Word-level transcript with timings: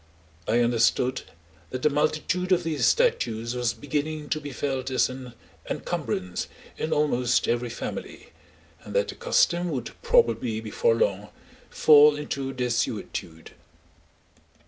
I 0.47 0.61
understood 0.61 1.21
that 1.69 1.83
the 1.83 1.89
multitude 1.91 2.51
of 2.51 2.63
these 2.63 2.87
statues 2.87 3.53
was 3.55 3.71
beginning 3.75 4.29
to 4.29 4.41
be 4.41 4.51
felt 4.51 4.89
as 4.89 5.09
an 5.11 5.33
encumbrance 5.69 6.47
in 6.75 6.91
almost 6.91 7.47
every 7.47 7.69
family, 7.69 8.29
and 8.83 8.95
that 8.95 9.09
the 9.09 9.13
custom 9.13 9.69
would 9.69 9.91
probably 10.01 10.59
before 10.59 10.95
long 10.95 11.29
fall 11.69 12.15
into 12.15 12.51
desuetude. 12.51 13.51